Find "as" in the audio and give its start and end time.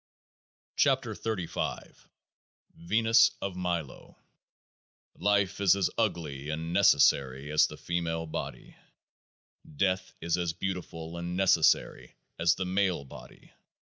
5.75-5.91, 7.51-7.67, 10.39-10.53, 12.39-12.55